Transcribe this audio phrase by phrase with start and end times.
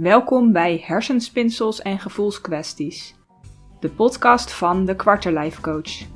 [0.00, 3.14] Welkom bij Hersenspinsels en Gevoelskwesties,
[3.80, 6.06] de podcast van de Quarterlife Coach.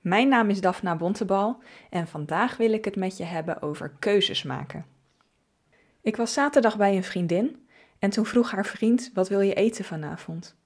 [0.00, 4.42] Mijn naam is Daphna Bontebal en vandaag wil ik het met je hebben over keuzes
[4.42, 4.86] maken.
[6.00, 7.66] Ik was zaterdag bij een vriendin
[7.98, 10.56] en toen vroeg haar vriend: Wat wil je eten vanavond?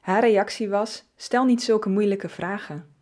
[0.00, 2.93] Haar reactie was: Stel niet zulke moeilijke vragen.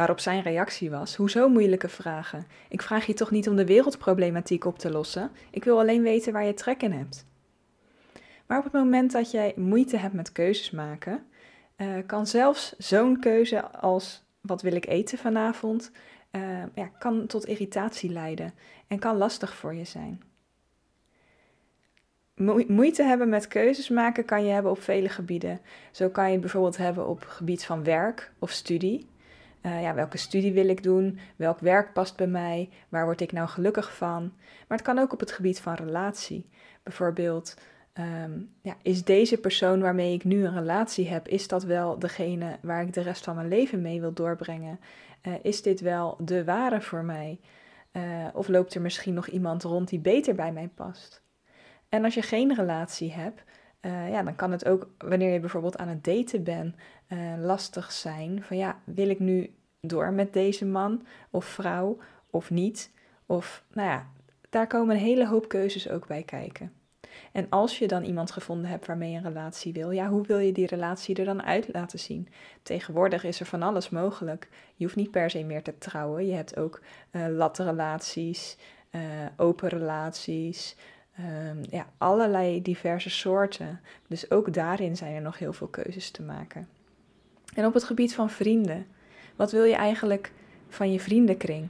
[0.00, 2.46] Waarop zijn reactie was: Hoezo moeilijke vragen?
[2.68, 5.30] Ik vraag je toch niet om de wereldproblematiek op te lossen?
[5.50, 7.26] Ik wil alleen weten waar je trek in hebt.
[8.46, 11.26] Maar op het moment dat jij moeite hebt met keuzes maken,
[11.76, 15.90] uh, kan zelfs zo'n keuze als wat wil ik eten vanavond,
[16.32, 16.42] uh,
[16.74, 18.52] ja, kan tot irritatie leiden
[18.86, 20.22] en kan lastig voor je zijn.
[22.68, 25.60] Moeite hebben met keuzes maken kan je hebben op vele gebieden.
[25.90, 29.08] Zo kan je bijvoorbeeld hebben op gebied van werk of studie.
[29.62, 31.18] Uh, ja, welke studie wil ik doen?
[31.36, 32.68] Welk werk past bij mij?
[32.88, 34.32] Waar word ik nou gelukkig van?
[34.68, 36.48] Maar het kan ook op het gebied van relatie.
[36.82, 37.56] Bijvoorbeeld,
[37.94, 42.58] um, ja, is deze persoon waarmee ik nu een relatie heb, is dat wel degene
[42.62, 44.80] waar ik de rest van mijn leven mee wil doorbrengen?
[45.22, 47.40] Uh, is dit wel de ware voor mij?
[47.92, 48.02] Uh,
[48.32, 51.22] of loopt er misschien nog iemand rond die beter bij mij past?
[51.88, 53.42] En als je geen relatie hebt,
[53.80, 56.74] uh, ja, dan kan het ook, wanneer je bijvoorbeeld aan het daten bent,
[57.08, 58.42] uh, lastig zijn.
[58.42, 61.98] Van ja, wil ik nu door met deze man of vrouw
[62.30, 62.90] of niet?
[63.26, 64.06] Of nou ja,
[64.50, 66.72] daar komen een hele hoop keuzes ook bij kijken.
[67.32, 70.38] En als je dan iemand gevonden hebt waarmee je een relatie wil, ja, hoe wil
[70.38, 72.28] je die relatie er dan uit laten zien?
[72.62, 74.48] Tegenwoordig is er van alles mogelijk.
[74.74, 76.26] Je hoeft niet per se meer te trouwen.
[76.26, 76.80] Je hebt ook
[77.12, 78.56] uh, latte relaties,
[79.36, 80.76] open relaties,
[81.18, 83.80] um, ja, allerlei diverse soorten.
[84.06, 86.68] Dus ook daarin zijn er nog heel veel keuzes te maken.
[87.54, 88.86] En op het gebied van vrienden,
[89.36, 90.32] wat wil je eigenlijk
[90.68, 91.68] van je vriendenkring?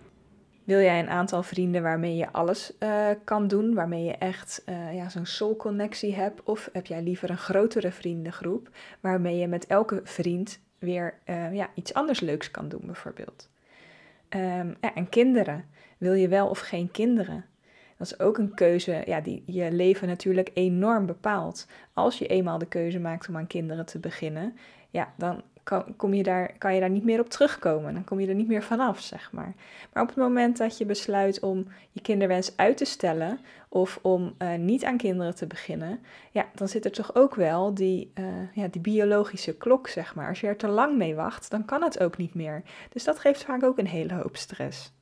[0.65, 4.95] Wil jij een aantal vrienden waarmee je alles uh, kan doen, waarmee je echt uh,
[4.95, 6.43] ja, zo'n soul-connectie hebt?
[6.43, 8.71] Of heb jij liever een grotere vriendengroep,
[9.01, 13.49] waarmee je met elke vriend weer uh, ja, iets anders leuks kan doen, bijvoorbeeld?
[14.29, 15.65] Um, ja, en kinderen.
[15.99, 17.45] Wil je wel of geen kinderen?
[18.01, 21.67] Dat is ook een keuze ja, die je leven natuurlijk enorm bepaalt.
[21.93, 24.57] Als je eenmaal de keuze maakt om aan kinderen te beginnen,
[24.91, 27.95] ja, dan kan, kom je daar, kan je daar niet meer op terugkomen.
[27.95, 29.55] Dan kom je er niet meer vanaf, zeg maar.
[29.93, 33.39] Maar op het moment dat je besluit om je kinderwens uit te stellen
[33.69, 36.01] of om uh, niet aan kinderen te beginnen,
[36.31, 40.29] ja, dan zit er toch ook wel die, uh, ja, die biologische klok, zeg maar.
[40.29, 42.63] Als je er te lang mee wacht, dan kan het ook niet meer.
[42.89, 44.93] Dus dat geeft vaak ook een hele hoop stress.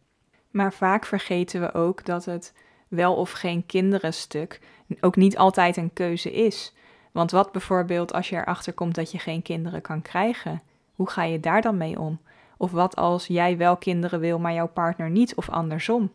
[0.50, 2.52] Maar vaak vergeten we ook dat het
[2.88, 4.60] wel of geen kinderen stuk
[5.00, 6.72] ook niet altijd een keuze is.
[7.12, 10.62] Want wat bijvoorbeeld als je erachter komt dat je geen kinderen kan krijgen?
[10.94, 12.20] Hoe ga je daar dan mee om?
[12.56, 16.12] Of wat als jij wel kinderen wil, maar jouw partner niet, of andersom?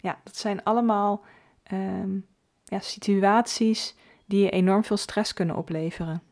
[0.00, 1.24] Ja, dat zijn allemaal
[1.72, 2.26] um,
[2.64, 3.94] ja, situaties
[4.26, 6.22] die je enorm veel stress kunnen opleveren.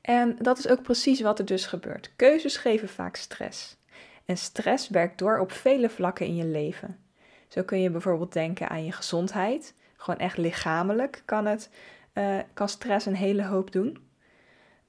[0.00, 2.12] En dat is ook precies wat er dus gebeurt.
[2.16, 3.76] Keuzes geven vaak stress.
[4.24, 6.98] En stress werkt door op vele vlakken in je leven.
[7.50, 9.74] Zo kun je bijvoorbeeld denken aan je gezondheid.
[9.96, 11.70] Gewoon echt lichamelijk kan, het,
[12.14, 14.08] uh, kan stress een hele hoop doen.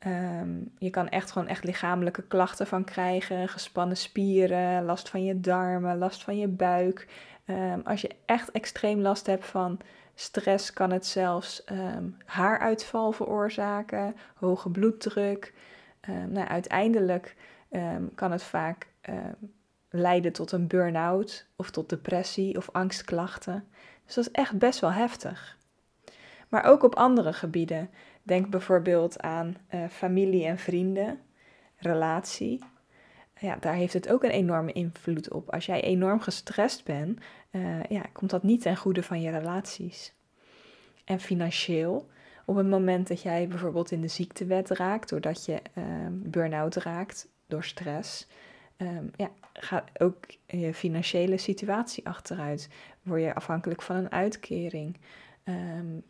[0.08, 3.48] Um, je kan echt gewoon echt lichamelijke klachten van krijgen.
[3.48, 7.08] Gespannen spieren, last van je darmen, last van je buik.
[7.46, 9.80] Um, als je echt extreem last hebt van
[10.16, 15.54] stress, kan het zelfs um, haaruitval veroorzaken, hoge bloeddruk.
[16.28, 17.36] nou, uiteindelijk
[18.16, 18.88] kan het vaak
[19.91, 23.68] leiden tot een burn-out of tot depressie of angstklachten.
[24.06, 25.57] Dus dat is echt best wel heftig.
[26.50, 27.90] Maar ook op andere gebieden.
[28.24, 31.19] Denk bijvoorbeeld aan uh, familie en vrienden,
[31.75, 32.63] relatie.
[33.40, 35.50] Ja, daar heeft het ook een enorme invloed op.
[35.50, 37.19] Als jij enorm gestrest bent,
[37.52, 40.13] uh, ja, komt dat niet ten goede van je relaties.
[41.06, 42.09] En financieel,
[42.46, 47.28] op het moment dat jij bijvoorbeeld in de ziektewet raakt, doordat je uh, burn-out raakt
[47.47, 48.28] door stress,
[48.81, 52.70] um, ja, gaat ook je financiële situatie achteruit.
[53.02, 54.97] Word je afhankelijk van een uitkering.
[55.44, 56.03] Um,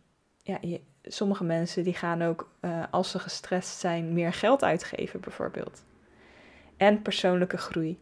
[0.44, 0.60] ja,
[1.04, 5.84] sommige mensen die gaan ook, uh, als ze gestrest zijn, meer geld uitgeven bijvoorbeeld.
[6.78, 8.00] En persoonlijke groei.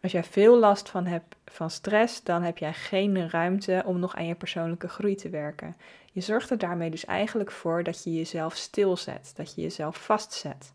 [0.00, 4.16] Als jij veel last van hebt van stress, dan heb jij geen ruimte om nog
[4.16, 5.76] aan je persoonlijke groei te werken.
[6.12, 10.72] Je zorgt er daarmee dus eigenlijk voor dat je jezelf stilzet, dat je jezelf vastzet.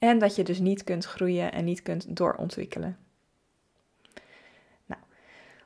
[0.00, 2.98] En dat je dus niet kunt groeien en niet kunt doorontwikkelen.
[4.86, 5.00] Nou,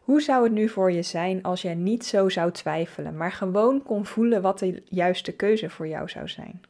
[0.01, 3.83] hoe zou het nu voor je zijn als jij niet zo zou twijfelen, maar gewoon
[3.83, 6.63] kon voelen wat de juiste keuze voor jou zou zijn?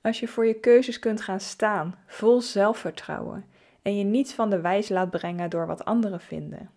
[0.00, 3.44] Als je voor je keuzes kunt gaan staan, vol zelfvertrouwen,
[3.82, 6.70] en je niet van de wijs laat brengen door wat anderen vinden.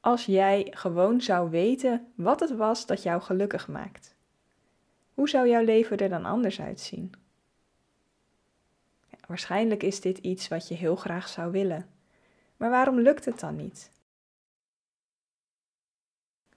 [0.00, 4.11] Als jij gewoon zou weten wat het was dat jou gelukkig maakt,
[5.14, 7.12] hoe zou jouw leven er dan anders uitzien?
[9.26, 11.88] Waarschijnlijk is dit iets wat je heel graag zou willen.
[12.56, 13.90] Maar waarom lukt het dan niet?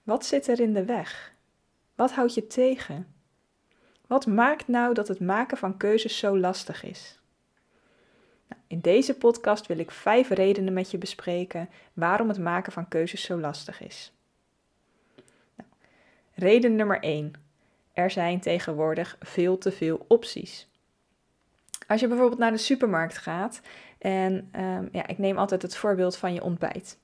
[0.02, 1.34] Wat zit er in de weg?
[1.94, 3.14] Wat houdt je tegen?
[4.06, 7.20] Wat maakt nou dat het maken van keuzes zo lastig is?
[8.48, 12.88] Nou, in deze podcast wil ik vijf redenen met je bespreken waarom het maken van
[12.88, 14.12] keuzes zo lastig is.
[15.54, 15.68] Nou,
[16.34, 17.45] reden nummer 1.
[17.96, 20.68] Er zijn tegenwoordig veel te veel opties.
[21.86, 23.60] Als je bijvoorbeeld naar de supermarkt gaat
[23.98, 26.98] en um, ja, ik neem altijd het voorbeeld van je ontbijt.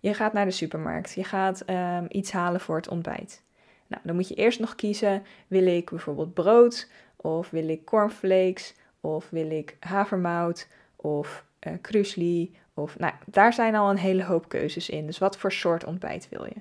[0.00, 3.42] Je gaat naar de supermarkt, je gaat um, iets halen voor het ontbijt.
[3.86, 8.74] Nou, dan moet je eerst nog kiezen: wil ik bijvoorbeeld brood of wil ik cornflakes
[9.00, 14.48] of wil ik havermout of uh, krusli of nou, daar zijn al een hele hoop
[14.48, 15.06] keuzes in.
[15.06, 16.60] Dus wat voor soort ontbijt wil je?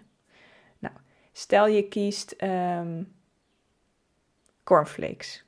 [0.80, 0.94] Nou,
[1.32, 3.14] stel je kiest um,
[4.66, 5.44] cornflakes.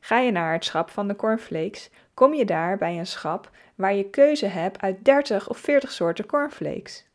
[0.00, 3.94] Ga je naar het schap van de cornflakes, kom je daar bij een schap waar
[3.94, 7.06] je keuze hebt uit 30 of 40 soorten cornflakes.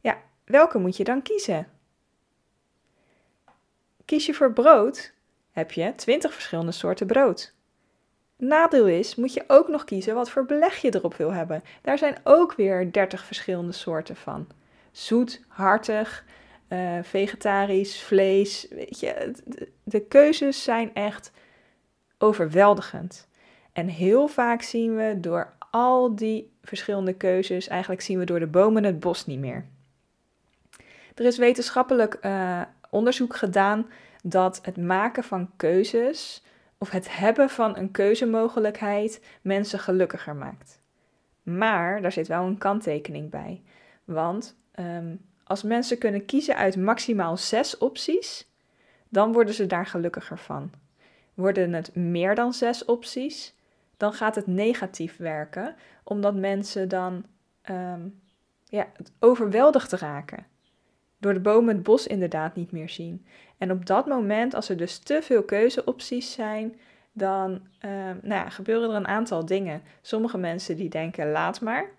[0.00, 1.68] Ja, welke moet je dan kiezen?
[4.04, 5.12] Kies je voor brood,
[5.52, 7.54] heb je 20 verschillende soorten brood.
[8.36, 11.64] Nadeel is, moet je ook nog kiezen wat voor beleg je erop wil hebben.
[11.82, 14.46] Daar zijn ook weer 30 verschillende soorten van.
[14.92, 16.24] Zoet, hartig,
[16.68, 18.66] uh, vegetarisch, vlees.
[18.70, 19.34] Weet je,
[19.82, 21.32] de keuzes zijn echt
[22.18, 23.28] overweldigend.
[23.72, 28.46] En heel vaak zien we door al die verschillende keuzes, eigenlijk zien we door de
[28.46, 29.66] bomen het bos niet meer.
[31.14, 33.86] Er is wetenschappelijk uh, onderzoek gedaan
[34.22, 36.42] dat het maken van keuzes
[36.78, 40.80] of het hebben van een keuzemogelijkheid mensen gelukkiger maakt.
[41.42, 43.62] Maar daar zit wel een kanttekening bij.
[44.04, 48.48] Want um, als mensen kunnen kiezen uit maximaal zes opties,
[49.08, 50.70] dan worden ze daar gelukkiger van.
[51.34, 53.54] Worden het meer dan zes opties,
[53.96, 55.74] dan gaat het negatief werken,
[56.04, 57.24] omdat mensen dan
[57.70, 58.20] um,
[58.64, 58.86] ja,
[59.18, 60.46] overweldigd raken.
[61.18, 63.26] Door de bomen het bos inderdaad niet meer zien.
[63.58, 66.80] En op dat moment, als er dus te veel keuzeopties zijn,
[67.12, 67.50] dan
[67.84, 69.82] uh, nou ja, gebeuren er een aantal dingen.
[70.02, 71.90] Sommige mensen die denken laat maar.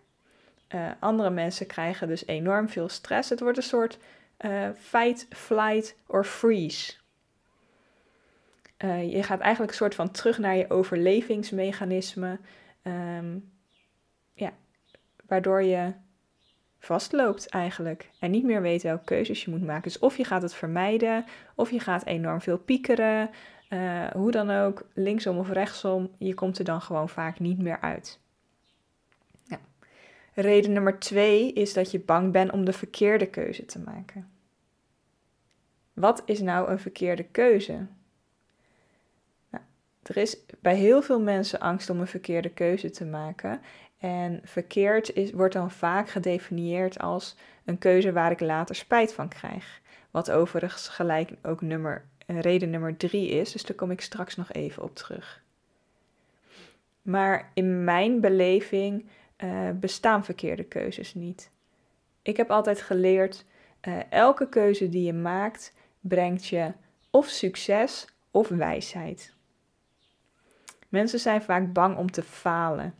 [0.69, 3.29] Uh, andere mensen krijgen dus enorm veel stress.
[3.29, 3.97] Het wordt een soort
[4.39, 6.93] uh, fight, flight or freeze.
[8.83, 12.39] Uh, je gaat eigenlijk een soort van terug naar je overlevingsmechanisme.
[12.83, 13.51] Um,
[14.33, 14.51] ja,
[15.27, 15.93] waardoor je
[16.79, 18.09] vastloopt eigenlijk.
[18.19, 19.83] En niet meer weet welke keuzes je moet maken.
[19.83, 21.25] Dus of je gaat het vermijden,
[21.55, 23.29] of je gaat enorm veel piekeren.
[24.13, 28.19] Hoe dan ook, linksom of rechtsom, je komt er dan gewoon vaak niet meer uit.
[30.35, 34.29] Reden nummer twee is dat je bang bent om de verkeerde keuze te maken.
[35.93, 37.87] Wat is nou een verkeerde keuze?
[39.49, 39.63] Nou,
[40.03, 43.61] er is bij heel veel mensen angst om een verkeerde keuze te maken.
[43.97, 47.35] En verkeerd is, wordt dan vaak gedefinieerd als
[47.65, 49.81] een keuze waar ik later spijt van krijg.
[50.11, 54.51] Wat overigens gelijk ook nummer, reden nummer drie is, dus daar kom ik straks nog
[54.51, 55.43] even op terug.
[57.01, 59.05] Maar in mijn beleving
[59.43, 61.49] uh, bestaan verkeerde keuzes niet.
[62.21, 63.45] Ik heb altijd geleerd,
[63.87, 66.71] uh, elke keuze die je maakt, brengt je
[67.09, 69.33] of succes of wijsheid.
[70.89, 72.93] Mensen zijn vaak bang om te falen.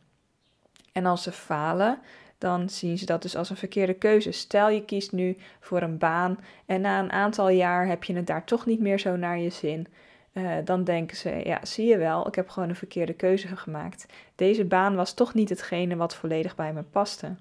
[0.91, 1.99] En als ze falen,
[2.37, 4.31] dan zien ze dat dus als een verkeerde keuze.
[4.31, 8.27] Stel je kiest nu voor een baan en na een aantal jaar heb je het
[8.27, 9.87] daar toch niet meer zo naar je zin.
[10.37, 14.05] Uh, dan denken ze, ja, zie je wel, ik heb gewoon een verkeerde keuze gemaakt.
[14.35, 17.35] Deze baan was toch niet hetgene wat volledig bij me paste.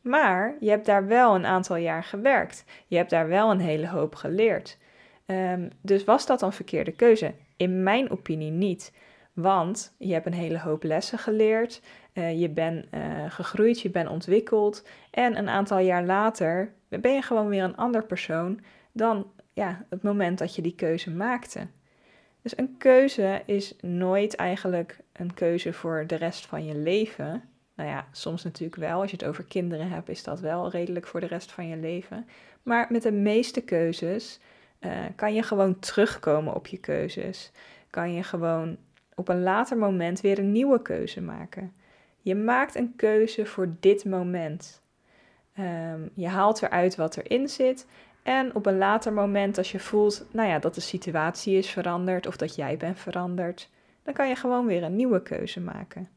[0.00, 2.64] Maar je hebt daar wel een aantal jaar gewerkt.
[2.86, 4.78] Je hebt daar wel een hele hoop geleerd.
[5.26, 7.34] Um, dus was dat een verkeerde keuze?
[7.56, 8.92] In mijn opinie niet.
[9.32, 11.82] Want je hebt een hele hoop lessen geleerd.
[12.14, 14.86] Uh, je bent uh, gegroeid, je bent ontwikkeld.
[15.10, 18.60] En een aantal jaar later ben je gewoon weer een ander persoon
[18.92, 21.66] dan ja, het moment dat je die keuze maakte.
[22.42, 27.42] Dus een keuze is nooit eigenlijk een keuze voor de rest van je leven.
[27.74, 29.00] Nou ja, soms natuurlijk wel.
[29.00, 31.76] Als je het over kinderen hebt, is dat wel redelijk voor de rest van je
[31.76, 32.26] leven.
[32.62, 34.40] Maar met de meeste keuzes
[34.80, 37.52] uh, kan je gewoon terugkomen op je keuzes.
[37.90, 38.76] Kan je gewoon
[39.14, 41.72] op een later moment weer een nieuwe keuze maken.
[42.20, 44.82] Je maakt een keuze voor dit moment.
[45.58, 47.86] Um, je haalt eruit wat erin zit
[48.24, 52.26] En op een later moment, als je voelt, nou ja, dat de situatie is veranderd
[52.26, 53.70] of dat jij bent veranderd,
[54.02, 56.08] dan kan je gewoon weer een nieuwe keuze maken.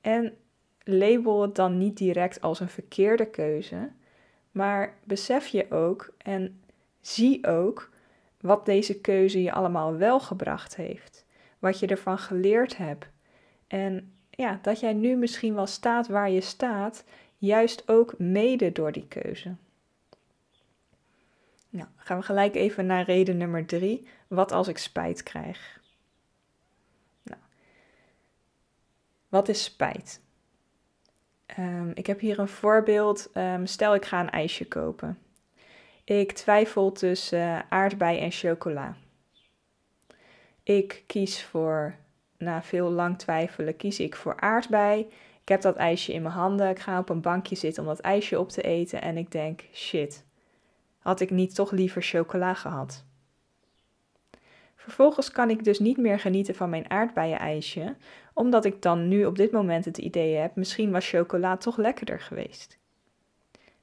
[0.00, 0.36] En
[0.84, 3.90] label het dan niet direct als een verkeerde keuze,
[4.50, 6.62] maar besef je ook en
[7.00, 7.90] zie ook
[8.40, 11.24] wat deze keuze je allemaal wel gebracht heeft,
[11.58, 13.06] wat je ervan geleerd hebt.
[13.66, 17.04] En ja, dat jij nu misschien wel staat waar je staat,
[17.38, 19.54] juist ook mede door die keuze.
[21.72, 24.08] Nou, gaan we gelijk even naar reden nummer drie.
[24.26, 25.80] Wat als ik spijt krijg?
[27.22, 27.40] Nou,
[29.28, 30.20] wat is spijt?
[31.58, 33.30] Um, ik heb hier een voorbeeld.
[33.34, 35.18] Um, stel, ik ga een ijsje kopen.
[36.04, 38.96] Ik twijfel tussen uh, aardbei en chocola.
[40.62, 41.94] Ik kies voor,
[42.38, 45.00] na veel lang twijfelen, kies ik voor aardbei.
[45.40, 46.68] Ik heb dat ijsje in mijn handen.
[46.68, 49.02] Ik ga op een bankje zitten om dat ijsje op te eten.
[49.02, 50.24] En ik denk: shit,
[51.02, 53.04] had ik niet toch liever chocola gehad?
[54.76, 57.96] Vervolgens kan ik dus niet meer genieten van mijn aardbeien-ijsje,
[58.34, 62.20] omdat ik dan nu op dit moment het idee heb: misschien was chocola toch lekkerder
[62.20, 62.78] geweest.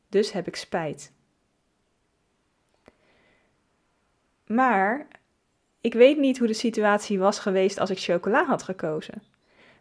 [0.10, 1.14] Dus heb ik spijt.
[4.46, 5.08] Maar
[5.82, 9.24] ik weet niet hoe de situatie was geweest als ik chocola had gekozen.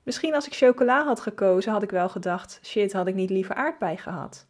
[0.02, 3.54] Misschien als ik chocola had gekozen, had ik wel gedacht: shit, had ik niet liever
[3.54, 4.46] aardbei gehad.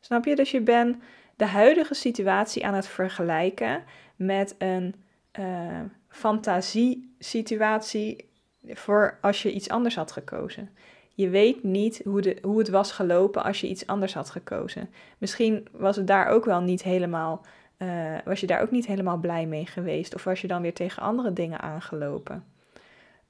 [0.00, 0.36] Snap je?
[0.36, 0.96] Dus je bent
[1.38, 3.82] de huidige situatie aan het vergelijken
[4.16, 4.94] met een
[5.38, 8.30] uh, fantasiesituatie
[8.66, 10.70] voor als je iets anders had gekozen.
[11.14, 14.90] Je weet niet hoe, de, hoe het was gelopen als je iets anders had gekozen.
[15.18, 17.46] Misschien was het daar ook wel niet helemaal,
[17.78, 20.14] uh, was je daar ook niet helemaal blij mee geweest.
[20.14, 22.44] Of was je dan weer tegen andere dingen aangelopen.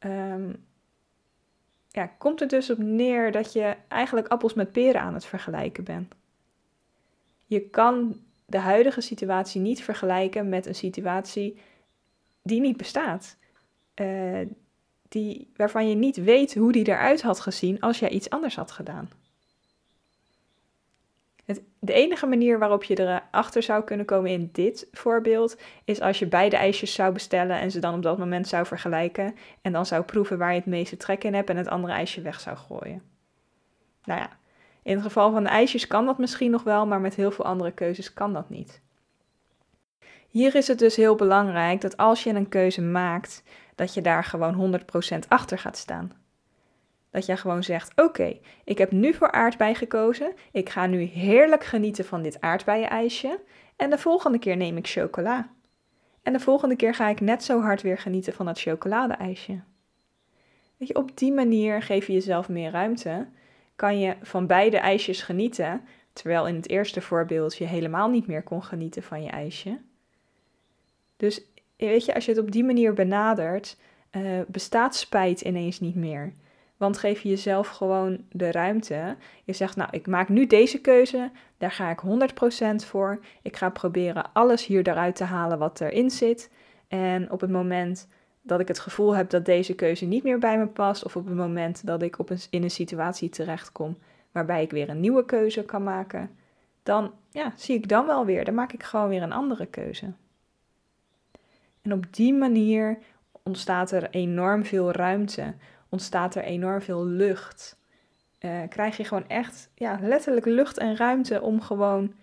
[0.00, 0.66] Um,
[1.88, 5.84] ja, komt er dus op neer dat je eigenlijk appels met peren aan het vergelijken
[5.84, 6.14] bent.
[7.48, 11.58] Je kan de huidige situatie niet vergelijken met een situatie
[12.42, 13.36] die niet bestaat.
[14.00, 14.46] Uh,
[15.08, 18.70] die, waarvan je niet weet hoe die eruit had gezien als jij iets anders had
[18.70, 19.10] gedaan.
[21.44, 26.18] Het, de enige manier waarop je erachter zou kunnen komen in dit voorbeeld is als
[26.18, 29.86] je beide ijsjes zou bestellen en ze dan op dat moment zou vergelijken en dan
[29.86, 32.56] zou proeven waar je het meeste trek in hebt en het andere ijsje weg zou
[32.56, 33.02] gooien.
[34.04, 34.38] Nou ja,
[34.82, 37.44] in het geval van de ijsjes kan dat misschien nog wel, maar met heel veel
[37.44, 38.80] andere keuzes kan dat niet.
[40.28, 43.42] Hier is het dus heel belangrijk dat als je een keuze maakt,
[43.74, 44.80] dat je daar gewoon
[45.14, 46.12] 100% achter gaat staan.
[47.10, 50.32] Dat je gewoon zegt: Oké, ik heb nu voor aardbei gekozen.
[50.52, 53.40] Ik ga nu heerlijk genieten van dit aardbeienijsje.
[53.76, 55.48] En de volgende keer neem ik chocola.
[56.22, 59.60] En de volgende keer ga ik net zo hard weer genieten van dat chocoladeijsje.
[60.76, 63.28] Weet je, op die manier geef je jezelf meer ruimte.
[63.78, 65.80] Kan je van beide ijsjes genieten,
[66.12, 69.78] terwijl in het eerste voorbeeld je helemaal niet meer kon genieten van je ijsje.
[71.16, 71.40] Dus
[71.76, 73.76] weet je, als je het op die manier benadert,
[74.12, 76.32] uh, bestaat spijt ineens niet meer.
[76.76, 79.16] Want geef je jezelf gewoon de ruimte.
[79.44, 82.00] Je zegt, nou, ik maak nu deze keuze, daar ga ik
[82.82, 83.20] 100% voor.
[83.42, 86.50] Ik ga proberen alles hier eruit te halen wat erin zit.
[86.88, 88.08] En op het moment
[88.42, 91.26] dat ik het gevoel heb dat deze keuze niet meer bij me past, of op
[91.26, 93.98] het moment dat ik op een, in een situatie terechtkom
[94.32, 96.30] waarbij ik weer een nieuwe keuze kan maken,
[96.82, 98.44] dan ja, zie ik dan wel weer.
[98.44, 100.12] Dan maak ik gewoon weer een andere keuze.
[101.82, 102.98] En op die manier
[103.42, 105.54] ontstaat er enorm veel ruimte,
[105.88, 107.76] ontstaat er enorm veel lucht.
[108.40, 112.14] Uh, krijg je gewoon echt ja, letterlijk lucht en ruimte om gewoon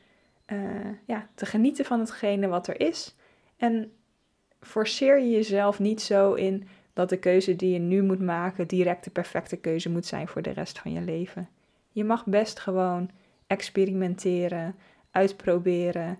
[0.47, 0.59] uh,
[1.05, 3.15] ja, te genieten van hetgene wat er is.
[3.57, 3.91] En
[4.65, 9.03] forceer je jezelf niet zo in dat de keuze die je nu moet maken direct
[9.03, 11.49] de perfecte keuze moet zijn voor de rest van je leven.
[11.91, 13.09] Je mag best gewoon
[13.47, 14.75] experimenteren,
[15.11, 16.19] uitproberen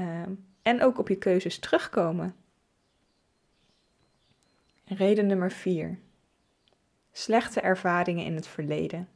[0.00, 0.22] uh,
[0.62, 2.34] en ook op je keuzes terugkomen.
[4.84, 5.98] Reden nummer 4.
[7.12, 9.08] Slechte ervaringen in het verleden.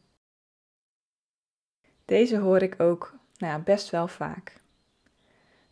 [2.05, 4.61] Deze hoor ik ook nou ja, best wel vaak.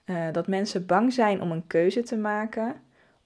[0.04, 2.82] Uh, dat mensen bang zijn om een keuze te maken,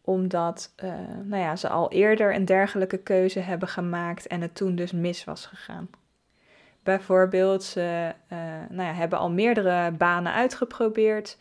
[0.06, 0.92] omdat uh,
[1.24, 5.24] nou ja, ze al eerder een dergelijke keuze hebben gemaakt en het toen dus mis
[5.24, 5.88] was gegaan.
[6.82, 11.38] Bijvoorbeeld, ze uh, nou ja, hebben al meerdere banen uitgeprobeerd.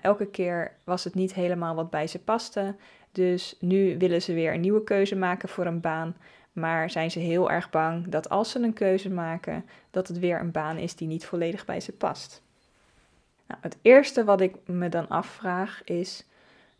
[0.00, 2.74] elke keer was het niet helemaal wat bij ze paste.
[3.12, 6.16] Dus nu willen ze weer een nieuwe keuze maken voor een baan.
[6.52, 10.40] Maar zijn ze heel erg bang dat als ze een keuze maken, dat het weer
[10.40, 12.42] een baan is die niet volledig bij ze past.
[13.46, 16.26] Nou, het eerste wat ik me dan afvraag is: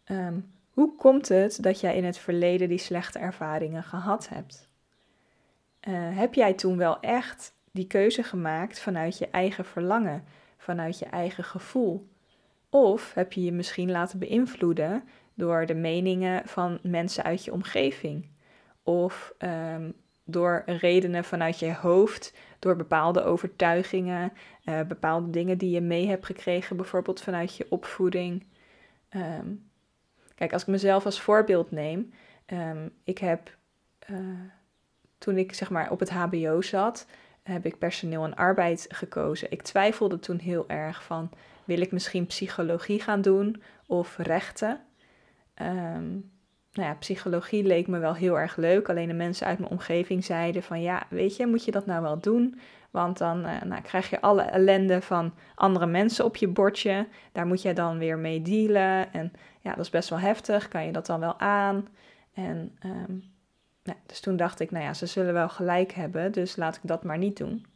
[0.04, 0.38] ehm,
[0.73, 4.69] hoe komt het dat jij in het verleden die slechte ervaringen gehad hebt?
[5.88, 10.25] Uh, heb jij toen wel echt die keuze gemaakt vanuit je eigen verlangen,
[10.57, 12.11] vanuit je eigen gevoel,
[12.71, 15.02] Of heb je je misschien laten beïnvloeden
[15.35, 18.29] door de meningen van mensen uit je omgeving?
[18.83, 19.91] Of ehm,
[20.25, 24.33] door redenen vanuit je hoofd, door bepaalde overtuigingen,
[24.64, 28.47] uh, bepaalde dingen die je mee hebt gekregen, bijvoorbeeld vanuit je opvoeding.
[29.09, 29.49] Ehm,
[30.42, 32.12] kijk, als ik mezelf als voorbeeld neem,
[32.46, 33.56] um, ik heb
[34.11, 34.18] uh,
[35.18, 37.06] toen ik zeg maar op het HBO zat,
[37.42, 39.50] heb ik personeel en arbeid gekozen.
[39.50, 41.30] Ik twijfelde toen heel erg van,
[41.64, 44.80] wil ik misschien psychologie gaan doen of rechten?
[45.62, 46.30] Um,
[46.73, 48.88] nou ja, psychologie leek me wel heel erg leuk.
[48.88, 52.02] Alleen de mensen uit mijn omgeving zeiden van ja, weet je, moet je dat nou
[52.02, 52.59] wel doen?
[52.91, 57.07] Want dan uh, nou, krijg je alle ellende van andere mensen op je bordje.
[57.33, 59.12] Daar moet je dan weer mee dealen.
[59.12, 60.69] En ja, dat is best wel heftig.
[60.69, 61.88] Kan je dat dan wel aan?
[62.35, 63.33] En um,
[63.83, 66.83] nou, dus toen dacht ik, nou ja, ze zullen wel gelijk hebben, dus laat ik
[66.83, 67.67] dat maar niet doen.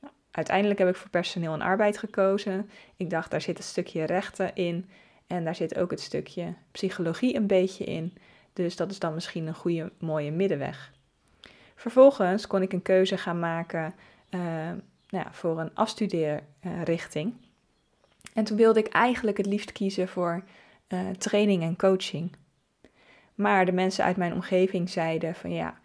[0.00, 2.70] Nou, uiteindelijk heb ik voor personeel en arbeid gekozen.
[2.96, 4.88] Ik dacht, daar zit een stukje rechten in
[5.34, 8.14] en daar zit ook het stukje psychologie een beetje in.
[8.52, 10.92] Dus dat is dan misschien een goede, mooie middenweg.
[11.74, 13.94] Vervolgens kon ik een keuze gaan maken
[14.30, 14.40] uh,
[15.08, 17.34] nou ja, voor een afstudeerrichting.
[18.32, 20.44] en toen wilde ik eigenlijk het liefst kiezen voor
[20.88, 22.36] uh, training en coaching.
[23.34, 25.78] Maar de mensen uit mijn omgeving zeiden van ja,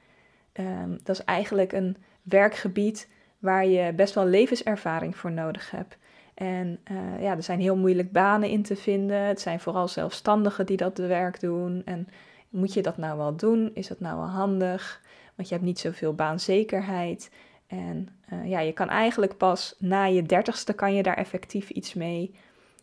[0.54, 5.98] um, dat is eigenlijk een werkgebied waar je best wel levenservaring voor nodig hebt.
[6.40, 9.22] En uh, ja, er zijn heel moeilijk banen in te vinden.
[9.22, 11.82] Het zijn vooral zelfstandigen die dat werk doen.
[11.86, 12.08] En
[12.50, 13.72] moet je dat nou wel doen?
[13.74, 15.02] Is dat nou wel handig?
[15.36, 17.32] Want je hebt niet zoveel baanzekerheid.
[17.68, 21.94] En uh, ja, je kan eigenlijk pas na je dertigste kan je daar effectief iets
[21.94, 22.36] mee.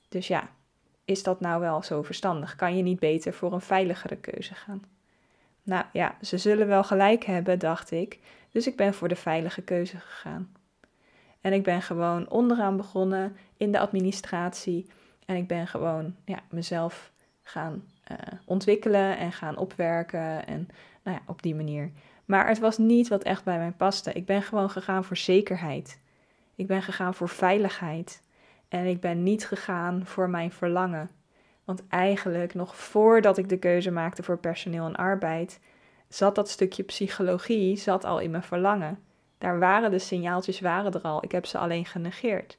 [0.08, 0.48] Dus ja,
[1.04, 2.56] is dat nou wel zo verstandig?
[2.56, 4.82] Kan je niet beter voor een veiligere keuze gaan?
[5.62, 8.18] Nou ja, ze zullen wel gelijk hebben, dacht ik.
[8.50, 10.55] Dus ik ben voor de veilige keuze gegaan.
[11.46, 14.86] En ik ben gewoon onderaan begonnen in de administratie.
[15.26, 17.12] En ik ben gewoon ja, mezelf
[17.42, 20.46] gaan uh, ontwikkelen en gaan opwerken.
[20.46, 20.68] En
[21.02, 21.90] nou ja, op die manier.
[22.24, 24.12] Maar het was niet wat echt bij mij paste.
[24.12, 26.00] Ik ben gewoon gegaan voor zekerheid.
[26.54, 28.22] Ik ben gegaan voor veiligheid.
[28.68, 31.10] En ik ben niet gegaan voor mijn verlangen.
[31.64, 35.60] Want eigenlijk, nog voordat ik de keuze maakte voor personeel en arbeid,
[36.08, 38.98] zat dat stukje psychologie zat al in mijn verlangen.
[39.38, 41.24] Daar waren de signaaltjes waren er al.
[41.24, 42.58] Ik heb ze alleen genegeerd.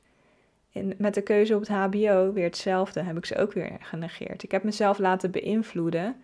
[0.71, 4.43] En met de keuze op het HBO weer hetzelfde, heb ik ze ook weer genegeerd.
[4.43, 6.15] Ik heb mezelf laten beïnvloeden.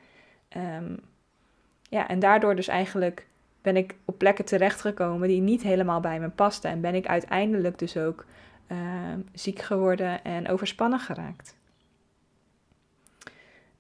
[0.58, 1.00] Um,
[1.90, 3.28] ja, en daardoor dus eigenlijk
[3.62, 6.70] ben ik op plekken terechtgekomen die niet helemaal bij me pasten.
[6.70, 8.26] En ben ik uiteindelijk dus ook
[8.72, 8.78] uh,
[9.34, 11.56] ziek geworden en overspannen geraakt.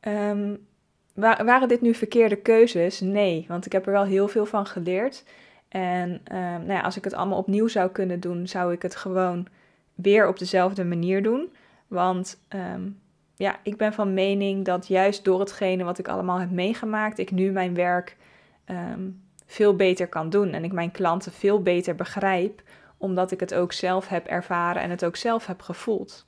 [0.01, 0.67] Um,
[1.13, 2.99] waren dit nu verkeerde keuzes?
[2.99, 5.23] Nee, want ik heb er wel heel veel van geleerd.
[5.73, 8.95] En uh, nou ja, als ik het allemaal opnieuw zou kunnen doen, zou ik het
[8.95, 9.47] gewoon
[9.95, 11.53] weer op dezelfde manier doen.
[11.88, 12.99] Want um,
[13.36, 17.31] ja, ik ben van mening dat juist door hetgene wat ik allemaal heb meegemaakt, ik
[17.31, 18.17] nu mijn werk
[18.65, 20.49] um, veel beter kan doen.
[20.49, 22.62] En ik mijn klanten veel beter begrijp
[22.97, 26.25] omdat ik het ook zelf heb ervaren en het ook zelf heb gevoeld.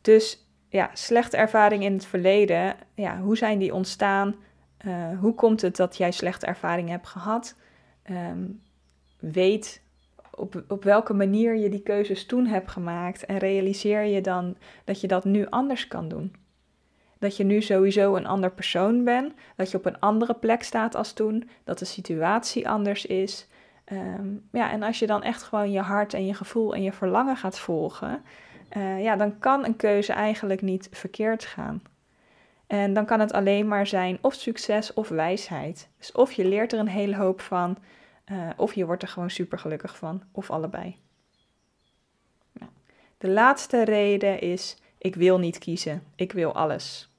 [0.00, 4.34] Dus ja, slechte ervaringen in het verleden, ja, hoe zijn die ontstaan?
[4.86, 7.56] Uh, hoe komt het dat jij slechte ervaringen hebt gehad?
[8.10, 8.62] Um,
[9.18, 9.82] weet
[10.30, 15.00] op, op welke manier je die keuzes toen hebt gemaakt en realiseer je dan dat
[15.00, 16.32] je dat nu anders kan doen
[17.20, 20.94] dat je nu sowieso een ander persoon bent, dat je op een andere plek staat
[20.94, 23.48] als toen, dat de situatie anders is.
[23.92, 26.92] Um, ja, en als je dan echt gewoon je hart en je gevoel en je
[26.92, 28.22] verlangen gaat volgen,
[28.76, 31.82] uh, ja, dan kan een keuze eigenlijk niet verkeerd gaan.
[32.70, 35.88] En dan kan het alleen maar zijn of succes of wijsheid.
[35.98, 37.78] Dus of je leert er een hele hoop van,
[38.32, 40.96] uh, of je wordt er gewoon super gelukkig van, of allebei.
[42.52, 42.70] Nou,
[43.18, 47.10] de laatste reden is: ik wil niet kiezen, ik wil alles.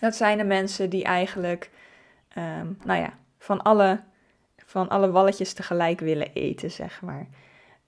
[0.00, 1.70] Dat zijn de mensen die eigenlijk,
[2.36, 4.00] um, nou ja, van alle,
[4.56, 7.26] van alle walletjes tegelijk willen eten, zeg maar.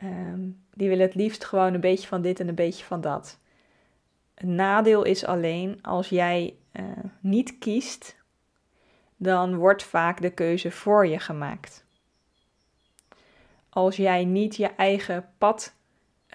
[0.05, 3.39] Um, die willen het liefst gewoon een beetje van dit en een beetje van dat.
[4.39, 6.85] Een nadeel is alleen als jij uh,
[7.21, 8.17] niet kiest,
[9.17, 11.85] dan wordt vaak de keuze voor je gemaakt.
[13.69, 15.75] Als jij niet je eigen pad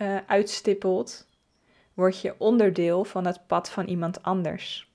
[0.02, 1.28] uh, uitstippelt,
[1.94, 4.92] word je onderdeel van het pad van iemand anders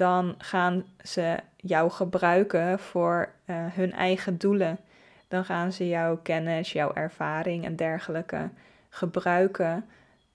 [0.00, 4.78] dan gaan ze jou gebruiken voor uh, hun eigen doelen.
[5.28, 8.50] Dan gaan ze jouw kennis, jouw ervaring en dergelijke
[8.88, 9.84] gebruiken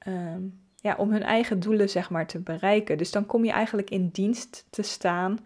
[0.08, 2.98] um, ja, om hun eigen doelen zeg maar te bereiken.
[2.98, 5.46] Dus dan kom je eigenlijk in dienst te staan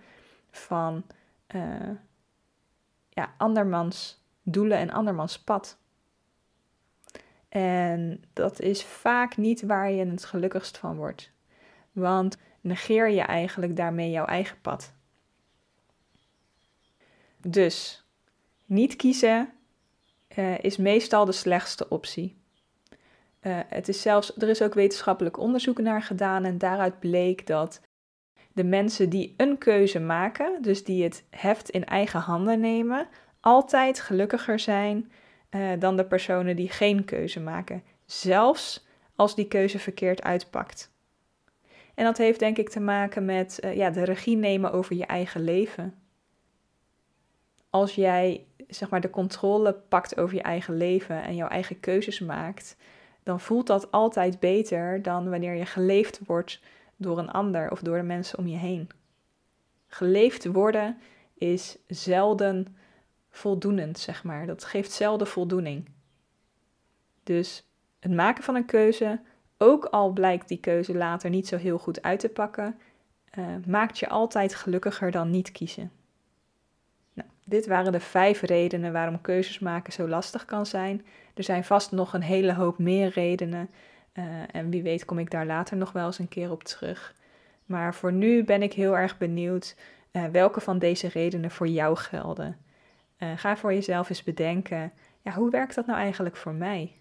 [0.52, 1.04] van
[1.56, 1.90] uh,
[3.10, 5.78] ja, andermans doelen en andermans pad.
[7.50, 11.32] En dat is vaak niet waar je het gelukkigst van wordt.
[11.92, 14.94] Want negeer je eigenlijk daarmee jouw eigen pad.
[17.38, 18.06] Dus
[18.66, 19.54] niet kiezen
[20.38, 22.39] uh, is meestal de slechtste optie.
[23.42, 27.82] Uh, het is zelfs, er is ook wetenschappelijk onderzoek naar gedaan en daaruit bleek dat
[28.54, 33.08] de mensen die een keuze maken, dus die het heft in eigen handen nemen,
[33.40, 35.12] altijd gelukkiger zijn
[35.52, 40.92] uh, dan de personen die geen keuze maken, zelfs als die keuze verkeerd uitpakt.
[41.96, 45.06] En dat heeft denk ik te maken met uh, ja, de regie nemen over je
[45.06, 45.94] eigen leven.
[47.70, 52.20] Als jij zeg maar de controle pakt over je eigen leven en jouw eigen keuzes
[52.20, 52.76] maakt,
[53.24, 56.62] dan voelt dat altijd beter dan wanneer je geleefd wordt
[56.96, 58.90] door een ander of door de mensen om je heen.
[59.88, 60.98] Geleefd worden
[61.34, 62.76] is zelden
[63.30, 64.46] voldoenend, zeg maar.
[64.46, 65.90] Dat geeft zelden voldoening.
[67.24, 67.68] Dus
[68.00, 69.20] het maken van een keuze,
[69.58, 72.80] ook al blijkt die keuze later niet zo heel goed uit te pakken,
[73.38, 75.92] uh, maakt je altijd gelukkiger dan niet kiezen.
[77.50, 81.06] Dit waren de vijf redenen waarom keuzes maken zo lastig kan zijn.
[81.34, 83.70] Er zijn vast nog een hele hoop meer redenen.
[84.14, 87.16] Uh, en wie weet kom ik daar later nog wel eens een keer op terug.
[87.66, 89.76] Maar voor nu ben ik heel erg benieuwd
[90.12, 92.58] uh, welke van deze redenen voor jou gelden.
[93.20, 96.92] Uh, ga voor jezelf eens bedenken, ja, hoe werkt dat nou eigenlijk voor mij?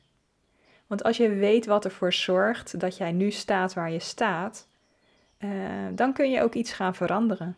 [0.87, 4.69] Want als je weet wat ervoor zorgt dat jij nu staat waar je staat,
[5.95, 7.57] dan kun je ook iets gaan veranderen.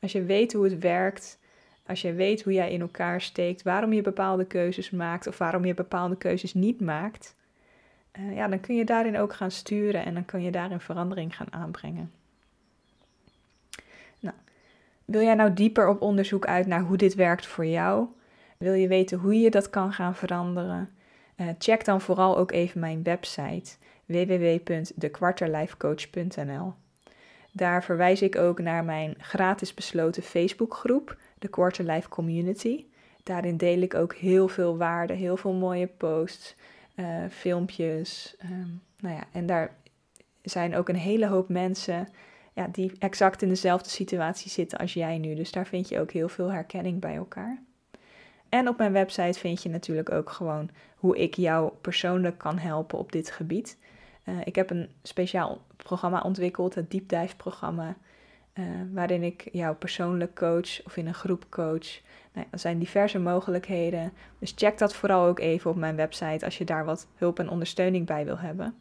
[0.00, 1.38] Als je weet hoe het werkt,
[1.86, 5.64] als je weet hoe jij in elkaar steekt, waarom je bepaalde keuzes maakt of waarom
[5.64, 7.34] je bepaalde keuzes niet maakt,
[8.18, 11.36] uh, ja, dan kun je daarin ook gaan sturen en dan kun je daarin verandering
[11.36, 12.12] gaan aanbrengen.
[14.20, 14.34] Nou,
[15.04, 18.08] wil jij nou dieper op onderzoek uit naar hoe dit werkt voor jou?
[18.58, 20.90] Wil je weten hoe je dat kan gaan veranderen?
[21.36, 26.74] Uh, check dan vooral ook even mijn website www.dekwarterlifecoach.nl.
[27.52, 32.84] Daar verwijs ik ook naar mijn gratis besloten Facebookgroep, de Quarter Life Community.
[33.22, 36.56] Daarin deel ik ook heel veel waarde, heel veel mooie posts,
[36.96, 38.36] uh, filmpjes.
[38.44, 39.74] Um, nou ja, en daar
[40.42, 42.08] zijn ook een hele hoop mensen
[42.52, 45.34] ja, die exact in dezelfde situatie zitten als jij nu.
[45.34, 47.62] Dus daar vind je ook heel veel herkenning bij elkaar.
[48.48, 52.98] En op mijn website vind je natuurlijk ook gewoon hoe ik jou persoonlijk kan helpen
[52.98, 53.78] op dit gebied.
[54.24, 57.96] Uh, ik heb een speciaal programma ontwikkeld, het Deep Dive programma,
[58.54, 62.00] uh, waarin ik jou persoonlijk coach of in een groep coach.
[62.32, 66.58] Nou, er zijn diverse mogelijkheden, dus check dat vooral ook even op mijn website als
[66.58, 68.74] je daar wat hulp en ondersteuning bij wil hebben.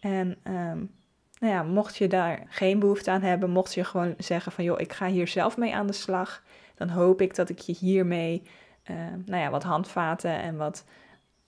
[0.00, 0.90] En um,
[1.38, 4.80] nou ja, mocht je daar geen behoefte aan hebben, mocht je gewoon zeggen van joh,
[4.80, 6.42] ik ga hier zelf mee aan de slag,
[6.74, 8.42] dan hoop ik dat ik je hiermee
[8.90, 8.96] uh,
[9.26, 10.84] nou ja, wat handvaten en wat,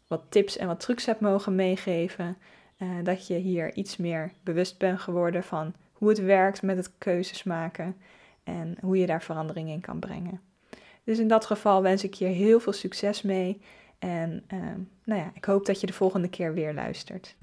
[0.06, 2.36] wat tips en wat trucs heb mogen meegeven.
[2.84, 6.90] Uh, dat je hier iets meer bewust bent geworden van hoe het werkt met het
[6.98, 7.96] keuzes maken
[8.42, 10.40] en hoe je daar verandering in kan brengen.
[11.04, 13.60] Dus in dat geval wens ik je heel veel succes mee
[13.98, 14.60] en uh,
[15.04, 17.36] nou ja, ik hoop dat je de volgende keer weer luistert.